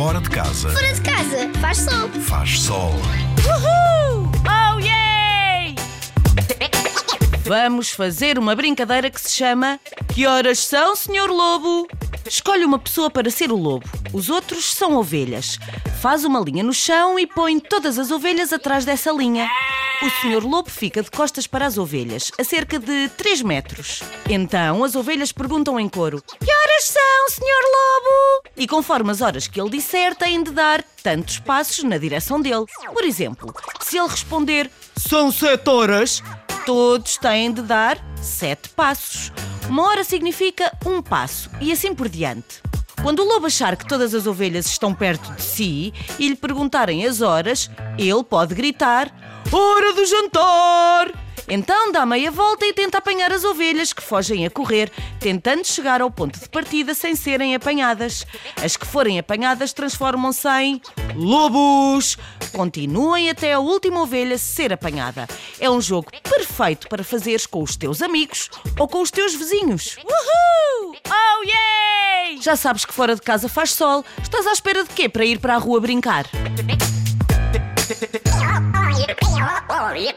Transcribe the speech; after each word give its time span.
Fora 0.00 0.18
de 0.18 0.30
casa 0.30 0.70
Fora 0.70 0.94
de 0.94 1.00
casa, 1.02 1.50
faz 1.60 1.76
sol. 1.76 2.08
faz 2.22 2.58
sol. 2.58 2.94
Uhul! 3.44 4.32
Oh 4.46 4.78
yeah! 4.80 5.74
Vamos 7.44 7.90
fazer 7.90 8.38
uma 8.38 8.56
brincadeira 8.56 9.10
que 9.10 9.20
se 9.20 9.30
chama 9.30 9.78
Que 10.14 10.26
horas 10.26 10.60
são, 10.60 10.96
Senhor 10.96 11.28
Lobo? 11.28 11.86
Escolhe 12.26 12.64
uma 12.64 12.78
pessoa 12.78 13.10
para 13.10 13.30
ser 13.30 13.52
o 13.52 13.56
lobo. 13.56 13.86
Os 14.10 14.30
outros 14.30 14.72
são 14.72 14.96
ovelhas. 14.96 15.58
Faz 16.00 16.24
uma 16.24 16.40
linha 16.40 16.62
no 16.62 16.72
chão 16.72 17.18
e 17.18 17.26
põe 17.26 17.60
todas 17.60 17.98
as 17.98 18.10
ovelhas 18.10 18.54
atrás 18.54 18.86
dessa 18.86 19.12
linha. 19.12 19.50
O 20.02 20.22
Senhor 20.22 20.42
Lobo 20.42 20.70
fica 20.70 21.02
de 21.02 21.10
costas 21.10 21.46
para 21.46 21.66
as 21.66 21.76
ovelhas, 21.76 22.32
a 22.38 22.44
cerca 22.44 22.78
de 22.78 23.10
3 23.18 23.42
metros. 23.42 24.02
Então 24.30 24.82
as 24.82 24.96
ovelhas 24.96 25.30
perguntam 25.30 25.78
em 25.78 25.90
coro: 25.90 26.22
Que 26.42 26.50
horas 26.50 26.84
são, 26.84 27.28
Senhor 27.28 27.62
Lobo? 27.62 28.19
E 28.60 28.66
conforme 28.66 29.10
as 29.10 29.22
horas 29.22 29.48
que 29.48 29.58
ele 29.58 29.70
disser, 29.70 30.14
têm 30.14 30.42
de 30.42 30.50
dar 30.50 30.84
tantos 31.02 31.38
passos 31.38 31.82
na 31.82 31.96
direção 31.96 32.38
dele. 32.38 32.66
Por 32.92 33.04
exemplo, 33.04 33.54
se 33.80 33.96
ele 33.96 34.06
responder: 34.06 34.70
São 34.94 35.32
sete 35.32 35.70
horas, 35.70 36.22
todos 36.66 37.16
têm 37.16 37.50
de 37.50 37.62
dar 37.62 37.96
sete 38.20 38.68
passos. 38.68 39.32
Uma 39.66 39.84
hora 39.84 40.04
significa 40.04 40.70
um 40.84 41.00
passo 41.00 41.48
e 41.58 41.72
assim 41.72 41.94
por 41.94 42.06
diante. 42.06 42.60
Quando 43.02 43.20
o 43.20 43.24
lobo 43.24 43.46
achar 43.46 43.74
que 43.76 43.88
todas 43.88 44.14
as 44.14 44.26
ovelhas 44.26 44.66
estão 44.66 44.94
perto 44.94 45.32
de 45.32 45.40
si 45.42 45.94
e 46.18 46.28
lhe 46.28 46.36
perguntarem 46.36 47.06
as 47.06 47.22
horas, 47.22 47.70
ele 47.96 48.22
pode 48.22 48.54
gritar: 48.54 49.10
Hora 49.50 49.94
do 49.94 50.04
jantar! 50.04 51.29
Então 51.50 51.90
dá 51.90 52.06
meia 52.06 52.30
volta 52.30 52.64
e 52.64 52.72
tenta 52.72 52.98
apanhar 52.98 53.32
as 53.32 53.42
ovelhas 53.42 53.92
que 53.92 54.00
fogem 54.00 54.46
a 54.46 54.50
correr, 54.50 54.88
tentando 55.18 55.66
chegar 55.66 56.00
ao 56.00 56.08
ponto 56.08 56.38
de 56.38 56.48
partida 56.48 56.94
sem 56.94 57.16
serem 57.16 57.56
apanhadas. 57.56 58.24
As 58.62 58.76
que 58.76 58.86
forem 58.86 59.18
apanhadas 59.18 59.72
transformam-se 59.72 60.48
em 60.48 60.80
lobos. 61.16 62.16
Continuem 62.52 63.30
até 63.30 63.52
a 63.52 63.58
última 63.58 64.00
ovelha 64.00 64.38
ser 64.38 64.72
apanhada. 64.72 65.26
É 65.58 65.68
um 65.68 65.80
jogo 65.80 66.12
perfeito 66.22 66.88
para 66.88 67.02
fazeres 67.02 67.46
com 67.46 67.64
os 67.64 67.76
teus 67.76 68.00
amigos 68.00 68.48
ou 68.78 68.86
com 68.86 69.02
os 69.02 69.10
teus 69.10 69.34
vizinhos. 69.34 69.96
Uhul! 70.04 70.94
Oh 71.08 71.42
yeah! 71.42 72.40
Já 72.40 72.54
sabes 72.54 72.84
que 72.84 72.94
fora 72.94 73.16
de 73.16 73.22
casa 73.22 73.48
faz 73.48 73.72
sol. 73.72 74.04
Estás 74.22 74.46
à 74.46 74.52
espera 74.52 74.84
de 74.84 74.90
quê 74.90 75.08
para 75.08 75.24
ir 75.24 75.40
para 75.40 75.56
a 75.56 75.58
rua 75.58 75.80
brincar? 75.80 76.26
Oh, 79.72 79.92
yeah. 79.94 80.14